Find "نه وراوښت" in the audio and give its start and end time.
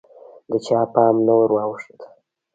1.25-1.99